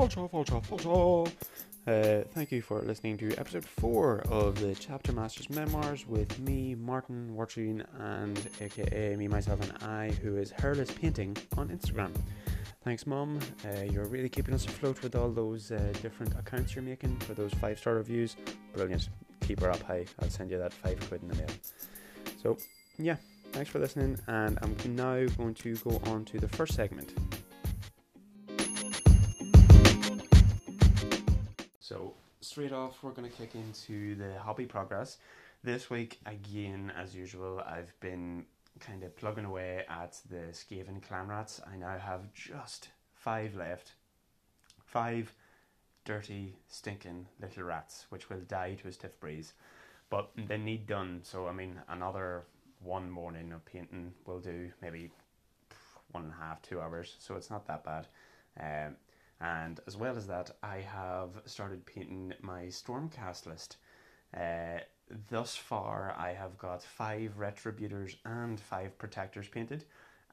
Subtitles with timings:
[0.00, 1.32] Vulture, Vulture, Vulture.
[1.86, 6.74] Uh, thank you for listening to episode 4 of the Chapter Masters Memoirs with me,
[6.74, 12.12] Martin Wartune, and aka me, myself, and I, who is Hairless Painting on Instagram.
[12.82, 13.40] Thanks, Mum.
[13.62, 17.34] Uh, you're really keeping us afloat with all those uh, different accounts you're making for
[17.34, 18.36] those five star reviews.
[18.72, 19.10] Brilliant.
[19.42, 20.06] Keep her up high.
[20.22, 21.50] I'll send you that five quid in the mail.
[22.42, 22.56] So,
[22.98, 23.16] yeah,
[23.52, 27.12] thanks for listening, and I'm now going to go on to the first segment.
[31.90, 35.16] So, straight off, we're going to kick into the hobby progress.
[35.64, 38.44] This week, again, as usual, I've been
[38.78, 41.60] kind of plugging away at the Skaven clan rats.
[41.66, 43.94] I now have just five left.
[44.84, 45.34] Five
[46.04, 49.54] dirty, stinking little rats, which will die to a stiff breeze.
[50.10, 52.44] But they need done, so I mean, another
[52.78, 55.10] one morning of painting will do maybe
[56.12, 58.06] one and a half, two hours, so it's not that bad.
[58.60, 58.94] Um,
[59.40, 63.76] and as well as that, I have started painting my Stormcast list.
[64.36, 64.80] Uh,
[65.28, 69.84] thus far, I have got five Retributors and five Protectors painted,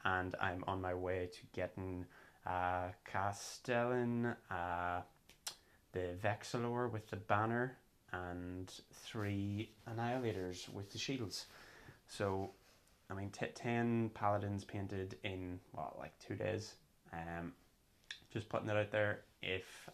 [0.04, 2.06] and I'm on my way to getting
[2.46, 5.02] uh, Castellan, uh,
[5.94, 7.78] the Vexillor with the banner,
[8.12, 11.46] and three Annihilators with the shields.
[12.08, 12.52] So,
[13.10, 16.76] I mean, t- 10 Paladins painted in, what, like two days.
[17.14, 17.54] Um,
[18.32, 19.22] just putting it out there.
[19.42, 19.90] If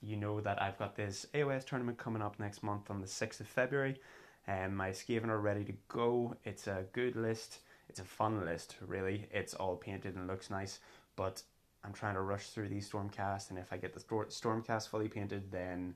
[0.00, 3.40] you know that I've got this AOS tournament coming up next month on the 6th
[3.40, 4.00] of February,
[4.46, 6.34] and um, my Skaven are ready to go.
[6.44, 7.58] It's a good list.
[7.88, 9.28] It's a fun list, really.
[9.30, 10.78] It's all painted and looks nice,
[11.16, 11.42] but
[11.84, 15.50] I'm trying to rush through these Stormcast, and if I get the Stormcast fully painted,
[15.50, 15.94] then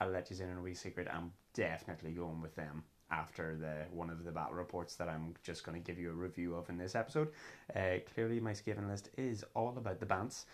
[0.00, 1.08] I'll let you in on a wee secret.
[1.12, 5.64] I'm definitely going with them after the one of the battle reports that I'm just
[5.64, 7.28] going to give you a review of in this episode.
[7.74, 10.44] Uh, clearly, my Skaven list is all about the Bants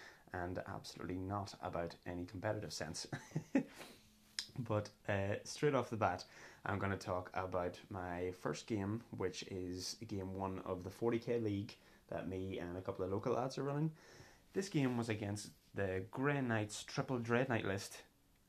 [0.43, 3.07] and absolutely not about any competitive sense.
[4.59, 6.25] but uh, straight off the bat,
[6.67, 11.43] I'm going to talk about my first game, which is game one of the 40k
[11.43, 11.75] league
[12.11, 13.91] that me and a couple of local lads are running.
[14.53, 18.03] This game was against the Grey Knights triple Dread Knight list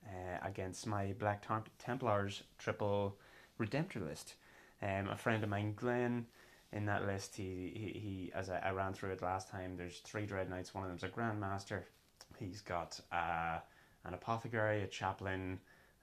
[0.06, 1.46] uh, against my Black
[1.80, 3.18] Templars triple
[3.60, 4.36] Redemptor list.
[4.82, 6.28] Um, a friend of mine, Glenn,
[6.76, 10.00] in that list, he, he, he as I, I, ran through it last time, there's
[10.00, 10.76] three Dread Knights.
[10.76, 11.84] One of them's a Grandmaster.
[12.38, 13.60] He's got uh,
[14.04, 15.60] an Apothecary, a Chaplain,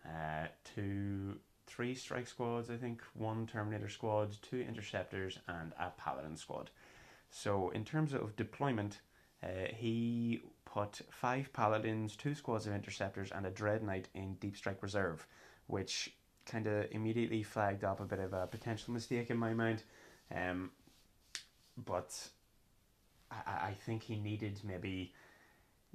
[0.06, 6.36] uh, two, three Strike squads, I think, one Terminator squad, two Interceptors, and a Paladin
[6.38, 6.70] squad.
[7.30, 9.00] So, in terms of deployment,
[9.42, 14.56] uh, he put five Paladins, two squads of Interceptors, and a Dread Knight in Deep
[14.56, 15.26] Strike Reserve,
[15.66, 16.14] which
[16.46, 19.82] kind of immediately flagged up a bit of a potential mistake in my mind.
[20.34, 20.70] Um,
[21.76, 22.16] but
[23.30, 25.12] I, I think he needed maybe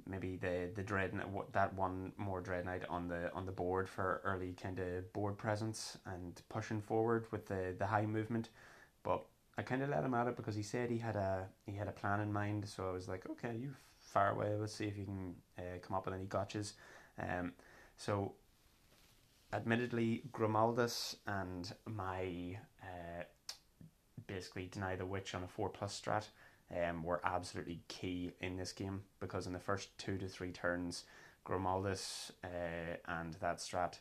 [0.06, 1.12] maybe the the dread
[1.52, 5.36] that one more dread knight on the on the board for early kind of board
[5.36, 8.48] presence and pushing forward with the the high movement.
[9.02, 9.24] But
[9.56, 11.88] I kind of let him at it because he said he had a he had
[11.88, 12.68] a plan in mind.
[12.68, 14.54] So I was like okay you far away.
[14.54, 16.72] Let's see if you can uh, come up with any gotchas.
[17.18, 17.52] Um
[17.96, 18.32] so
[19.52, 23.24] admittedly Grimaldus and my uh,
[24.28, 26.26] basically deny the witch on a four plus strat
[26.76, 31.04] um, were absolutely key in this game because in the first two to three turns,
[31.44, 33.98] Grimaldus uh, and that strat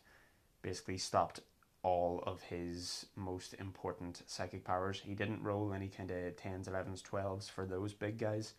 [0.62, 1.40] basically stopped
[1.82, 5.02] all of his most important psychic powers.
[5.04, 8.54] He didn't roll any kind of 10s, 11s, 12s for those big guys.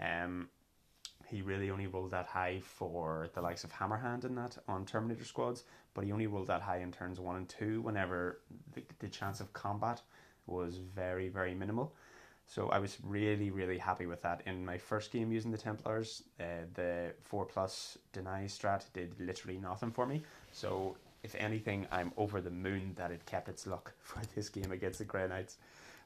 [0.00, 0.48] Um,
[1.28, 5.24] he really only rolled that high for the likes of Hammerhand and that on Terminator
[5.24, 8.40] squads, but he only rolled that high in turns one and two whenever
[8.74, 10.02] the, the chance of combat
[10.46, 11.94] was very, very minimal.
[12.46, 14.42] So I was really, really happy with that.
[14.46, 19.58] In my first game using the Templars, uh, the 4 plus deny strat did literally
[19.58, 20.22] nothing for me.
[20.50, 24.72] So if anything, I'm over the moon that it kept its luck for this game
[24.72, 25.58] against the Grey Knights.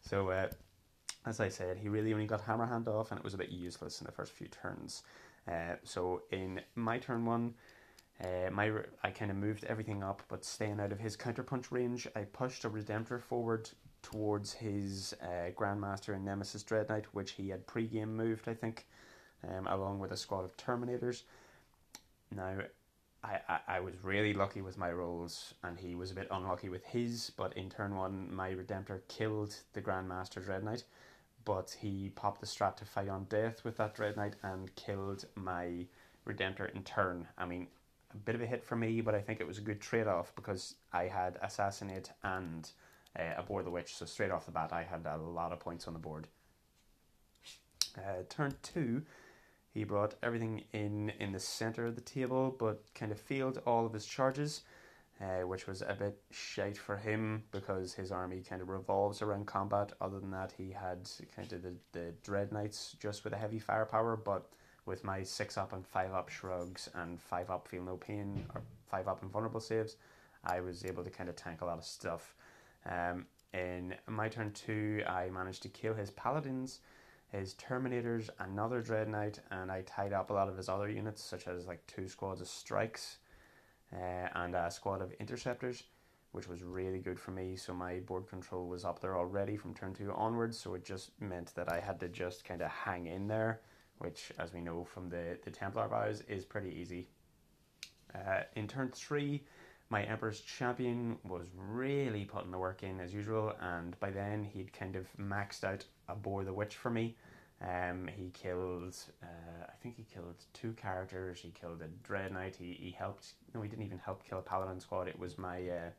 [0.02, 0.48] So uh,
[1.24, 3.50] as I said, he really only got Hammer Hand off and it was a bit
[3.50, 5.02] useless in the first few turns.
[5.48, 7.54] Uh, so in my turn one,
[8.22, 8.72] uh, my
[9.02, 12.64] I kind of moved everything up, but staying out of his counterpunch range, I pushed
[12.64, 13.68] a Redemptor forward
[14.06, 18.86] towards his uh, Grandmaster and Nemesis Dread Knight, which he had pre-game moved, I think,
[19.42, 21.22] um, along with a squad of Terminators.
[22.32, 22.54] Now,
[23.24, 26.68] I, I, I was really lucky with my rolls, and he was a bit unlucky
[26.68, 30.84] with his, but in turn one, my Redemptor killed the Grandmaster Dread Knight,
[31.44, 35.24] but he popped the strat to fight on death with that Dread Knight and killed
[35.34, 35.84] my
[36.28, 37.26] Redemptor in turn.
[37.36, 37.66] I mean,
[38.14, 40.06] a bit of a hit for me, but I think it was a good trade
[40.06, 42.70] off because I had Assassinate and
[43.18, 43.94] uh, Abhor the Witch.
[43.96, 46.26] So straight off the bat, I had a lot of points on the board.
[47.96, 49.02] Uh, turn two,
[49.72, 53.86] He brought everything in in the center of the table, but kind of failed all
[53.86, 54.62] of his charges,
[55.20, 59.46] uh, which was a bit shite for him because his army kind of revolves around
[59.46, 59.92] combat.
[60.00, 63.58] Other than that, he had kind of the, the Dread Knights just with a heavy
[63.58, 64.46] firepower, but
[64.86, 68.62] with my 6 up and 5 up shrugs and 5 up feel no pain, or
[68.90, 69.96] 5 up invulnerable saves,
[70.44, 72.34] I was able to kind of tank a lot of stuff.
[72.90, 76.80] Um, in my turn 2, I managed to kill his paladins
[77.28, 81.22] his Terminators, another Dread Knight, and I tied up a lot of his other units,
[81.22, 83.18] such as like two squads of strikes
[83.92, 85.84] uh, and a squad of interceptors,
[86.32, 87.56] which was really good for me.
[87.56, 91.10] So my board control was up there already from turn two onwards, so it just
[91.20, 93.60] meant that I had to just kind of hang in there,
[93.98, 97.08] which, as we know from the, the Templar vows, is pretty easy.
[98.14, 99.42] Uh, in turn three,
[99.88, 104.72] my Emperor's Champion was really putting the work in as usual, and by then he'd
[104.72, 107.16] kind of maxed out a Abhor the Witch for me.
[107.62, 111.40] Um, he killed, uh, I think he killed two characters.
[111.40, 112.56] He killed a Dread Knight.
[112.58, 115.08] He, he helped, no, he didn't even help kill a Paladin squad.
[115.08, 115.90] It was my uh,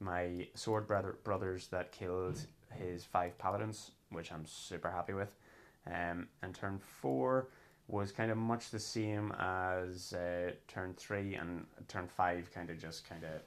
[0.00, 2.38] my Sword brother, brothers that killed
[2.70, 5.34] his five Paladins, which I'm super happy with.
[5.86, 7.48] Um, and turn four,
[7.88, 12.50] was kind of much the same as uh, turn three and turn five.
[12.54, 13.40] Kind of just kind of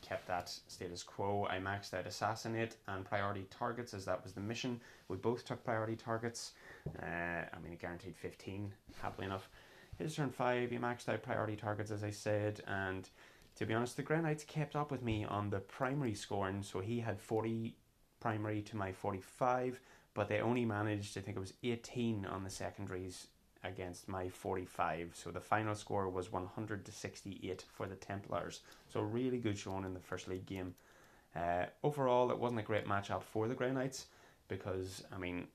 [0.00, 1.46] kept that status quo.
[1.50, 4.80] I maxed out assassinate and priority targets as that was the mission.
[5.08, 6.52] We both took priority targets.
[7.02, 8.72] Uh, I mean, it guaranteed fifteen.
[9.00, 9.48] Happily enough,
[9.98, 10.70] his turn five.
[10.70, 13.08] He maxed out priority targets as I said, and
[13.56, 16.62] to be honest, the Knights kept up with me on the primary scoring.
[16.62, 17.76] So he had forty
[18.20, 19.80] primary to my forty-five,
[20.12, 21.18] but they only managed.
[21.18, 23.28] I think it was eighteen on the secondaries
[23.64, 25.12] against my 45.
[25.14, 28.60] So the final score was 100 to 68 for the Templars.
[28.92, 30.74] So really good showing in the first league game.
[31.34, 34.06] Uh, overall, it wasn't a great matchup for the Grey Knights
[34.48, 35.48] because, I mean,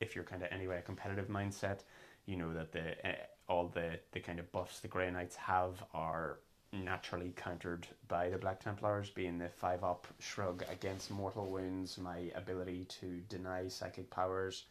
[0.00, 1.80] if you're kind of anyway a competitive mindset,
[2.26, 3.14] you know that the uh,
[3.48, 6.38] all the, the kind of buffs the Grey Knights have are
[6.72, 12.30] naturally countered by the Black Templars, being the 5 up shrug against mortal wounds, my
[12.34, 14.64] ability to deny psychic powers,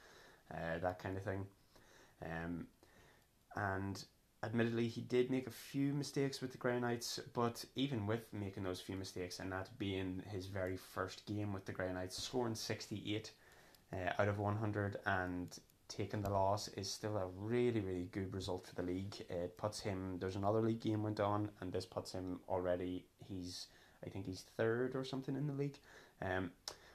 [0.52, 1.46] uh, that kind of thing.
[2.24, 2.68] Um,
[3.56, 4.04] and
[4.44, 8.64] admittedly, he did make a few mistakes with the Grey Knights, but even with making
[8.64, 12.56] those few mistakes and that being his very first game with the Grey Knights, scoring
[12.56, 13.32] 68
[13.94, 18.66] uh, out of 100 and taking the loss is still a really, really good result
[18.66, 19.16] for the league.
[19.30, 23.68] It puts him, there's another league game went on, and this puts him already, he's,
[24.06, 25.78] I think he's third or something in the league.
[26.22, 26.52] Um,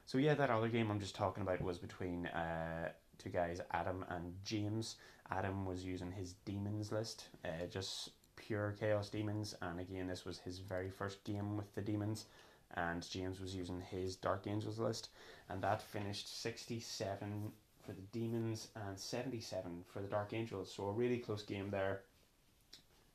[0.07, 4.05] so yeah, that other game I'm just talking about was between uh, two guys, Adam
[4.09, 4.97] and James.
[5.31, 10.39] Adam was using his demons list, uh, just pure chaos demons, and again, this was
[10.39, 12.27] his very first game with the demons.
[12.75, 15.09] And James was using his Dark Angels list,
[15.49, 17.53] and that finished 67
[17.85, 20.73] for the demons and 77 for the Dark Angels.
[20.75, 22.03] So, a really close game there.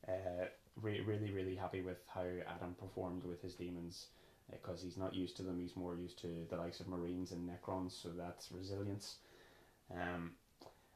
[0.08, 0.46] Uh,
[0.82, 4.08] re- really, really happy with how Adam performed with his demons
[4.50, 5.60] because uh, he's not used to them.
[5.60, 9.18] He's more used to the likes of Marines and Necrons, so that's resilience.
[9.94, 10.32] Um,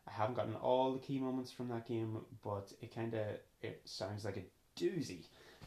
[0.08, 3.26] I haven't gotten all the key moments from that game, but it kind of
[3.62, 5.24] it sounds like a doozy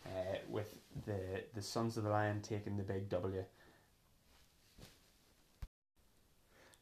[0.06, 3.44] uh, with the the Sons of the Lion taking the big W.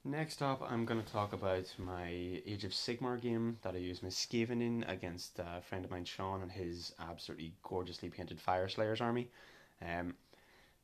[0.04, 2.10] Next up, I'm going to talk about my
[2.47, 6.04] Age of Sigmar game that I used my Skaven in against a friend of mine,
[6.04, 9.28] Sean, and his absolutely gorgeously painted Fire Slayers army.
[9.82, 10.14] Um,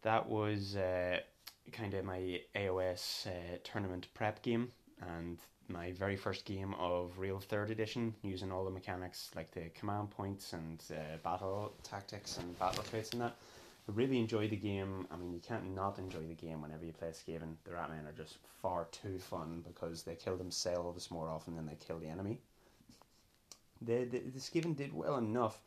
[0.03, 1.21] that was uh,
[1.71, 5.39] kind of my AOS uh, tournament prep game, and
[5.73, 10.11] my very first game of real third edition using all the mechanics like the command
[10.11, 13.37] points and uh, battle tactics and battle traits and that.
[13.89, 15.09] I really enjoy the game.
[15.11, 17.55] I mean, you can't not enjoy the game whenever you play Skaven.
[17.65, 21.77] The Ratmen are just far too fun because they kill themselves more often than they
[21.85, 22.39] kill the enemy.
[23.81, 25.61] The, the, the Skaven did well enough.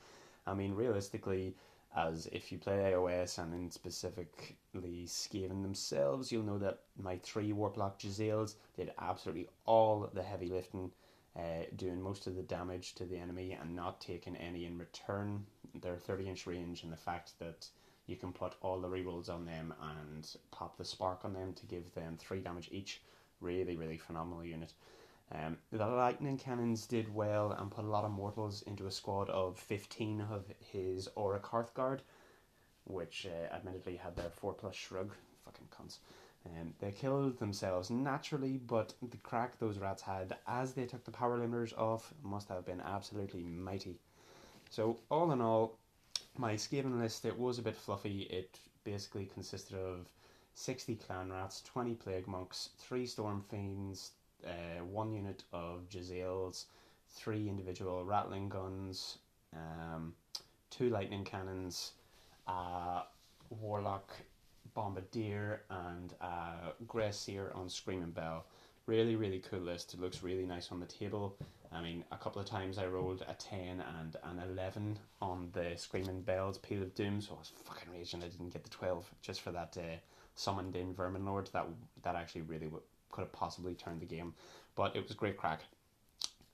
[0.47, 1.55] I mean, realistically,
[1.95, 7.53] as if you play AOS and in specifically Skaven themselves, you'll know that my three
[7.53, 10.91] Warplock Jezzails did absolutely all the heavy lifting,
[11.37, 15.45] uh, doing most of the damage to the enemy and not taking any in return.
[15.81, 17.67] Their 30 inch range and the fact that
[18.07, 21.65] you can put all the rerolls on them and pop the spark on them to
[21.65, 23.01] give them 3 damage each.
[23.41, 24.73] Really, really phenomenal unit.
[25.31, 29.29] Um, the lightning cannons did well and put a lot of mortals into a squad
[29.29, 32.01] of 15 of his Auric Hearthguard,
[32.85, 35.13] which uh, admittedly had their 4 plus shrug.
[35.43, 35.97] Fucking cunts.
[36.45, 41.11] Um, they killed themselves naturally, but the crack those rats had as they took the
[41.11, 43.97] power limiters off must have been absolutely mighty.
[44.69, 45.79] So, all in all,
[46.37, 48.21] my Skaven list it was a bit fluffy.
[48.23, 50.11] It basically consisted of
[50.53, 54.11] 60 clan rats, 20 plague monks, 3 storm fiends,
[54.45, 56.65] uh, one unit of Jezzails,
[57.09, 59.17] three individual rattling guns,
[59.53, 60.13] um,
[60.69, 61.93] two lightning cannons,
[62.47, 63.03] uh,
[63.49, 64.11] warlock
[64.73, 66.71] bombardier, and uh,
[67.55, 68.45] on screaming bell.
[68.87, 69.93] Really, really cool list.
[69.93, 71.35] It looks really nice on the table.
[71.71, 75.73] I mean, a couple of times I rolled a 10 and an 11 on the
[75.75, 79.09] Screaming Bells Peal of Doom, so I was fucking raging I didn't get the 12
[79.21, 79.97] just for that uh,
[80.35, 81.49] summoned in Vermin Lord.
[81.51, 81.67] That,
[82.03, 82.67] that actually really
[83.15, 84.33] could have possibly turned the game,
[84.75, 85.61] but it was great crack.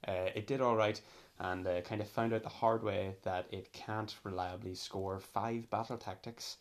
[0.07, 1.01] Uh, it did alright
[1.39, 5.67] and uh, kind of found out the hard way that it can't reliably score five
[5.71, 6.57] battle tactics.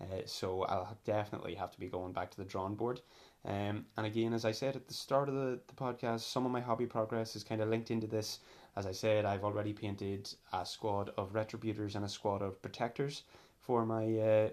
[0.00, 3.00] Uh, so I'll definitely have to be going back to the drawing board.
[3.44, 6.52] Um, and again, as I said at the start of the, the podcast, some of
[6.52, 8.38] my hobby progress is kind of linked into this.
[8.76, 13.24] As I said, I've already painted a squad of Retributors and a squad of Protectors
[13.60, 14.48] for my uh,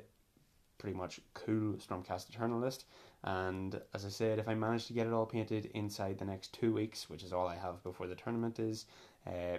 [0.79, 2.85] pretty much cool Stormcast Eternal list.
[3.27, 6.53] And as I said, if I manage to get it all painted inside the next
[6.53, 8.85] two weeks, which is all I have before the tournament is,
[9.27, 9.57] uh,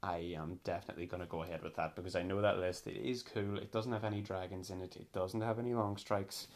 [0.00, 2.86] I am definitely going to go ahead with that because I know that list.
[2.86, 3.58] It is cool.
[3.58, 4.94] It doesn't have any dragons in it.
[4.94, 6.46] It doesn't have any long strikes.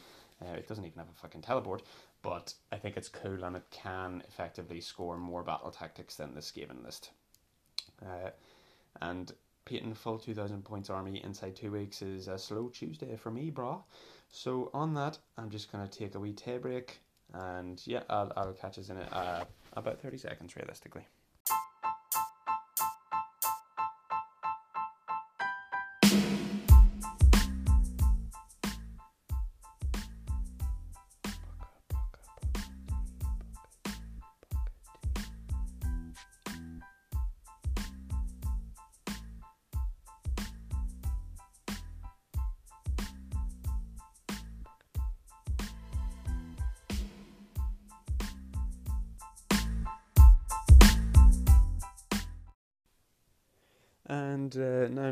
[0.41, 1.83] Uh, it doesn't even have a fucking teleport.
[2.23, 6.41] But I think it's cool and it can effectively score more battle tactics than the
[6.41, 7.11] Skaven list.
[8.01, 8.31] Uh,
[9.03, 9.33] and
[9.65, 13.83] painting full 2000 points army inside two weeks is a slow Tuesday for me, brah.
[14.35, 16.99] So on that, I'm just going to take a wee tea break.
[17.33, 21.07] And yeah, I'll, I'll catch us in it, uh, about 30 seconds realistically.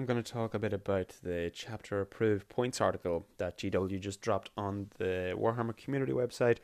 [0.02, 4.20] I'm going to talk a bit about the chapter approved points article that GW just
[4.20, 6.56] dropped on the Warhammer community website.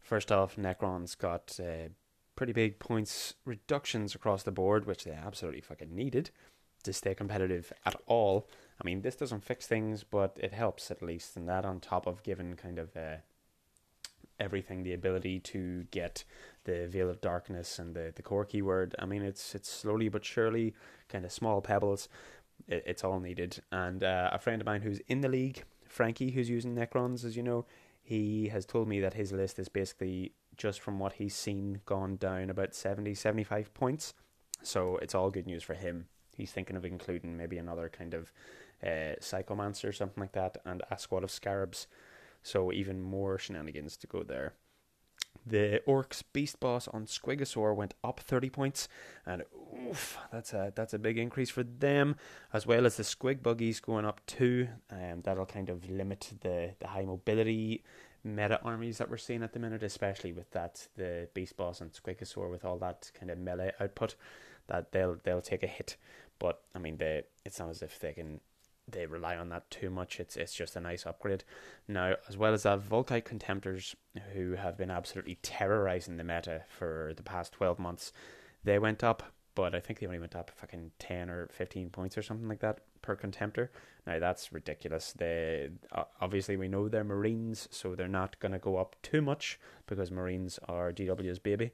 [0.00, 1.90] First off, Necron's got uh,
[2.34, 6.30] pretty big points reductions across the board, which they absolutely fucking needed
[6.82, 8.48] to stay competitive at all.
[8.80, 12.04] I mean, this doesn't fix things, but it helps at least, and that on top
[12.04, 13.18] of giving kind of uh,
[14.40, 16.24] everything the ability to get
[16.64, 18.96] the veil of darkness and the, the core keyword.
[18.98, 20.74] I mean, it's it's slowly but surely,
[21.08, 22.08] kind of small pebbles.
[22.68, 23.60] It, it's all needed.
[23.72, 27.36] And uh, a friend of mine who's in the league, Frankie, who's using Necrons, as
[27.36, 27.66] you know,
[28.02, 32.16] he has told me that his list is basically just from what he's seen gone
[32.16, 34.14] down about 70, 75 points.
[34.62, 36.06] So it's all good news for him.
[36.36, 38.32] He's thinking of including maybe another kind of
[38.82, 41.86] uh, Psychomancer or something like that, and a squad of Scarabs.
[42.42, 44.54] So even more shenanigans to go there.
[45.46, 48.88] The Orcs Beast Boss on Squigosaur went up 30 points,
[49.26, 49.42] and
[49.88, 52.16] oof, that's a that's a big increase for them,
[52.52, 54.68] as well as the Squig Buggies going up too.
[54.90, 57.82] Um, that'll kind of limit the, the high mobility
[58.22, 61.92] meta armies that we're seeing at the minute, especially with that the Beast Boss and
[61.92, 64.16] Squigosaur with all that kind of melee output.
[64.66, 65.96] That they'll they'll take a hit,
[66.38, 68.40] but I mean they it's not as if they can
[68.92, 70.20] they rely on that too much.
[70.20, 71.44] It's it's just a nice upgrade.
[71.88, 73.94] Now, as well as that, Volkite Contemptors,
[74.34, 78.12] who have been absolutely terrorizing the meta for the past twelve months,
[78.64, 79.22] they went up,
[79.54, 82.60] but I think they only went up fucking ten or fifteen points or something like
[82.60, 83.68] that per Contemptor.
[84.06, 85.12] Now that's ridiculous.
[85.12, 85.70] They
[86.20, 90.10] obviously we know they're Marines, so they're not going to go up too much because
[90.10, 91.72] Marines are GW's baby,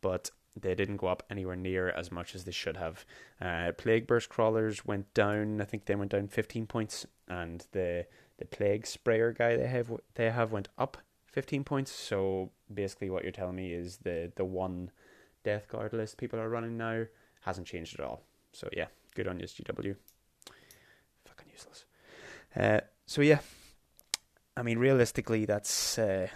[0.00, 0.30] but
[0.62, 3.04] they didn't go up anywhere near as much as they should have.
[3.40, 5.60] Uh, Plague Burst Crawlers went down.
[5.60, 8.06] I think they went down 15 points, and the
[8.38, 11.92] the Plague Sprayer guy they have they have went up 15 points.
[11.92, 14.90] So basically, what you're telling me is the the one
[15.44, 17.04] Death Guard list people are running now
[17.40, 18.22] hasn't changed at all.
[18.52, 19.96] So yeah, good on you, GW.
[21.24, 21.84] Fucking useless.
[22.56, 23.38] Uh, so yeah,
[24.56, 26.28] I mean, realistically, that's uh,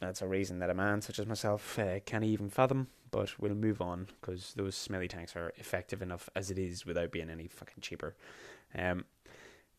[0.00, 3.54] that's a reason that a man such as myself uh, can't even fathom but we'll
[3.54, 7.46] move on because those smelly tanks are effective enough as it is without being any
[7.46, 8.16] fucking cheaper.
[8.76, 9.04] Um,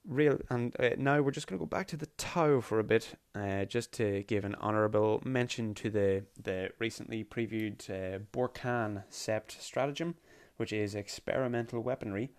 [0.08, 2.84] real and uh, now we're just going to go back to the Tau for a
[2.84, 9.04] bit, uh, just to give an honourable mention to the the recently previewed uh, Bork'an
[9.12, 10.16] Sept stratagem,
[10.56, 12.32] which is experimental weaponry,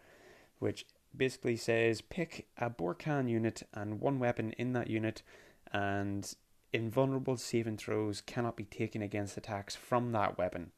[0.61, 5.23] which basically says pick a Bork'an unit and one weapon in that unit,
[5.75, 6.35] and
[6.73, 10.73] invulnerable saving throws cannot be taken against attacks from that weapon.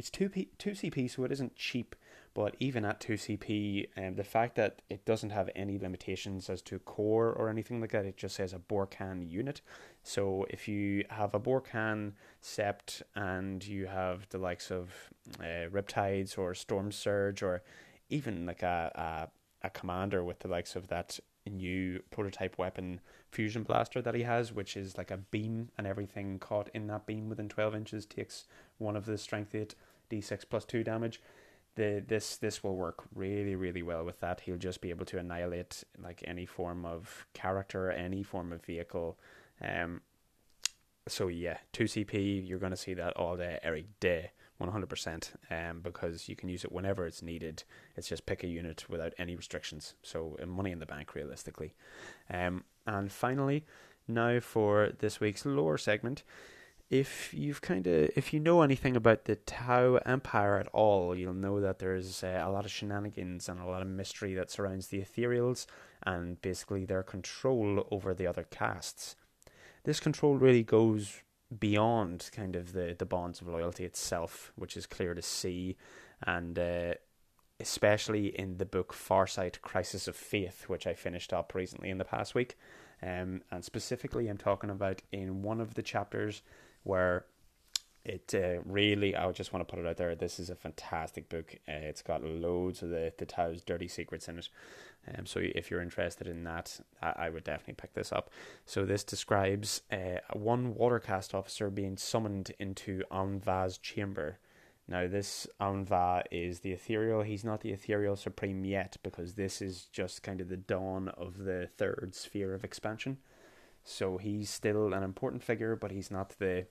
[0.00, 1.94] It's two P, two CP, so it isn't cheap.
[2.32, 6.62] But even at two CP, um, the fact that it doesn't have any limitations as
[6.62, 9.60] to core or anything like that, it just says a Bork'an unit.
[10.02, 14.88] So if you have a Bork'an sept and you have the likes of
[15.38, 17.62] uh, Riptides or Storm Surge or
[18.08, 23.62] even like a, a a commander with the likes of that new prototype weapon fusion
[23.62, 27.28] blaster that he has, which is like a beam, and everything caught in that beam
[27.28, 28.46] within 12 inches takes
[28.78, 29.74] one of the strength 8
[30.10, 31.20] d6 plus 2 damage.
[31.76, 34.40] The, this this will work really really well with that.
[34.40, 39.18] He'll just be able to annihilate like any form of character, any form of vehicle.
[39.62, 40.02] Um,
[41.06, 42.46] so yeah, two CP.
[42.46, 44.32] You're going to see that all day, every day.
[44.60, 47.64] 100% um, because you can use it whenever it's needed.
[47.96, 49.94] It's just pick a unit without any restrictions.
[50.02, 51.74] So uh, money in the bank, realistically.
[52.30, 53.64] Um, and finally,
[54.06, 56.22] now for this week's lore segment.
[56.90, 61.32] If you've kind of, if you know anything about the Tau Empire at all, you'll
[61.32, 64.88] know that there's uh, a lot of shenanigans and a lot of mystery that surrounds
[64.88, 65.66] the Ethereals
[66.02, 69.14] and basically their control over the other castes.
[69.84, 71.22] This control really goes
[71.58, 75.76] beyond kind of the, the bonds of loyalty itself, which is clear to see,
[76.26, 76.94] and uh,
[77.60, 82.04] especially in the book Farsight Crisis of Faith, which I finished up recently in the
[82.04, 82.58] past week.
[83.02, 86.42] Um, and specifically, I'm talking about in one of the chapters
[86.82, 87.26] where
[88.04, 90.14] it uh, really, I just want to put it out there.
[90.14, 91.54] This is a fantastic book.
[91.68, 94.48] Uh, it's got loads of the, the Tau's dirty secrets in it.
[95.16, 98.30] Um, so if you're interested in that, I, I would definitely pick this up.
[98.64, 104.38] So this describes uh, one watercast officer being summoned into Aun'Va's chamber.
[104.88, 107.22] Now this Aun'Va is the ethereal.
[107.22, 111.38] He's not the ethereal supreme yet because this is just kind of the dawn of
[111.38, 113.18] the third sphere of expansion.
[113.90, 116.66] So he's still an important figure, but he's not the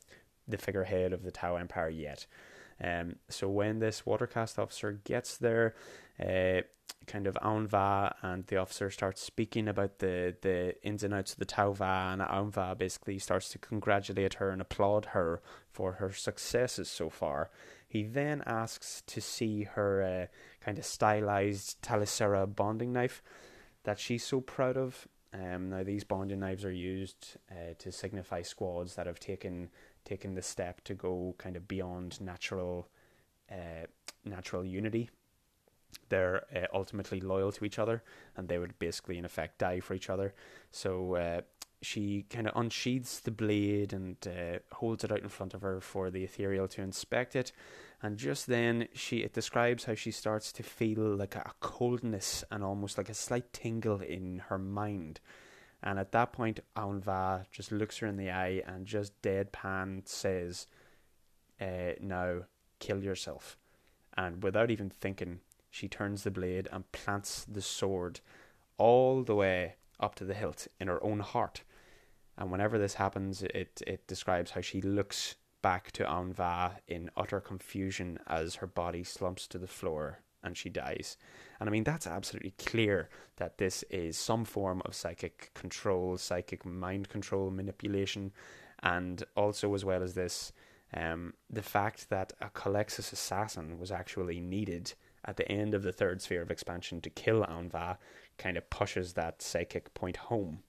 [0.47, 2.25] the figurehead of the Tau Empire yet.
[2.83, 5.75] Um, so when this watercast officer gets there,
[6.19, 6.61] uh,
[7.05, 11.39] kind of Aun'Va and the officer starts speaking about the, the ins and outs of
[11.39, 16.89] the Tau'va, and Aun'Va basically starts to congratulate her and applaud her for her successes
[16.89, 17.51] so far.
[17.87, 23.21] He then asks to see her uh, kind of stylized Ta'lissera bonding knife
[23.83, 25.07] that she's so proud of.
[25.33, 29.69] Um, now these bonding knives are used uh, to signify squads that have taken
[30.05, 32.87] taken the step to go kind of beyond natural
[33.51, 33.85] uh,
[34.25, 35.09] natural unity.
[36.09, 38.03] They're uh, ultimately loyal to each other
[38.35, 40.33] and they would basically in effect die for each other.
[40.71, 41.41] So uh,
[41.81, 45.79] she kind of unsheathes the blade and uh, holds it out in front of her
[45.79, 47.51] for the ethereal to inspect it
[48.01, 52.63] and just then she it describes how she starts to feel like a coldness and
[52.63, 55.19] almost like a slight tingle in her mind
[55.81, 60.67] and at that point Aun'Va just looks her in the eye and just deadpan says
[61.61, 62.41] uh, now
[62.79, 63.57] kill yourself
[64.15, 68.21] and without even thinking she turns the blade and plants the sword
[68.77, 71.61] all the way up to the hilt in her own heart.
[72.37, 77.39] And whenever this happens, it, it describes how she looks back to Aun'Va in utter
[77.39, 81.17] confusion as her body slumps to the floor and she dies.
[81.59, 86.65] And I mean, that's absolutely clear that this is some form of psychic control, psychic
[86.65, 88.31] mind control, manipulation,
[88.81, 90.53] and also, as well as this,
[90.93, 94.93] um, the fact that a Culexus assassin was actually needed
[95.25, 97.97] at the end of the third sphere of expansion to kill Aun'Va
[98.37, 100.63] kind of pushes that psychic point home.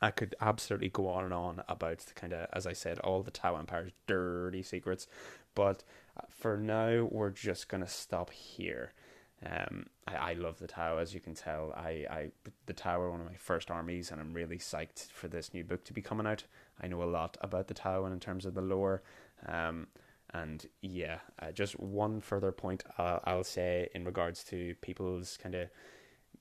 [0.00, 3.22] I could absolutely go on and on about the kind of, as I said, all
[3.22, 5.06] the Tau Empire's dirty secrets,
[5.54, 5.84] but
[6.16, 8.92] uh, for now we're just gonna stop here.
[9.44, 11.72] Um, I, I love the Tau, as you can tell.
[11.76, 12.30] I, I
[12.66, 15.64] the Tau are one of my first armies, and I'm really psyched for this new
[15.64, 16.44] book to be coming out.
[16.80, 19.02] I know a lot about the Tau and in terms of the lore.
[19.46, 19.86] Um,
[20.32, 25.54] and yeah, uh, just one further point uh, I'll say in regards to people's kind
[25.54, 25.68] of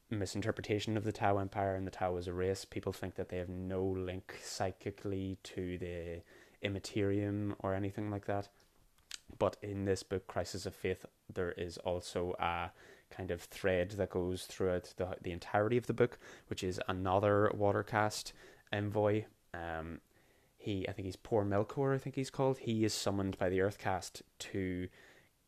[0.10, 2.66] misinterpretation of the Tau Empire and the Tau as a race.
[2.66, 6.22] People think that they have no link psychically to the
[6.62, 8.50] Immaterium or anything like that.
[9.38, 12.72] But in this book, Crisis of Faith, there is also a
[13.12, 16.18] kind of thread that goes throughout the the entirety of the book,
[16.48, 18.34] which is another Watercast
[18.74, 19.26] envoy.
[19.54, 20.02] Um,
[20.58, 22.60] he I think he's Poor Melkor, I think he's called.
[22.60, 24.88] He is summoned by the Earthcast to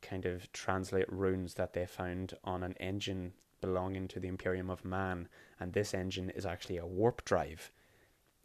[0.01, 4.83] kind of translate runes that they found on an engine belonging to the Imperium of
[4.83, 5.27] Man,
[5.59, 7.71] and this engine is actually a warp drive.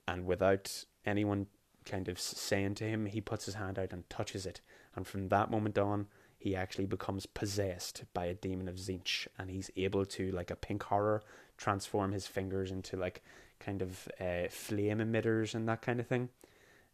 [0.07, 1.47] And without anyone
[1.85, 4.61] kind of saying to him, he puts his hand out and touches it,
[4.95, 6.07] and from that moment on,
[6.39, 10.57] he actually becomes possessed by a demon of Tzeentch, and he's able to, like a
[10.57, 11.23] pink horror,
[11.57, 13.23] transform his fingers into like
[13.59, 16.29] kind of uh, flame emitters and that kind of thing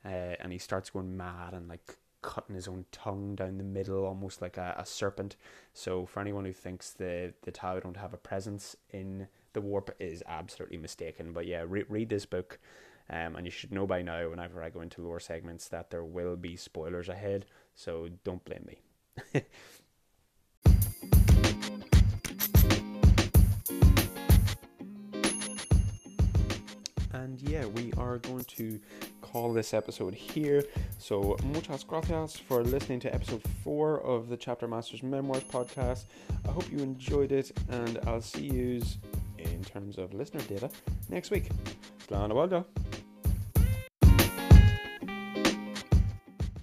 [0.05, 4.05] uh, and he starts going mad and like cutting his own tongue down the middle,
[4.07, 5.37] almost like a, a serpent.
[5.75, 9.95] So for anyone who thinks the the Tau don't have a presence in the warp
[9.99, 11.33] is absolutely mistaken.
[11.33, 12.59] But yeah, re- read this book.
[13.11, 16.05] Um, and you should know by now, whenever I go into lore segments, that there
[16.05, 17.45] will be spoilers ahead.
[17.75, 18.79] So don't blame me.
[27.13, 28.81] and yeah, we are going to
[29.33, 30.62] call this episode here.
[30.99, 36.05] So, muchas gracias for listening to episode four of the Chapter Masters Memoirs podcast.
[36.47, 38.83] I hope you enjoyed it, and I'll see you
[39.38, 40.71] in terms of listener data
[41.09, 41.49] next week.
[42.07, 43.02] Slán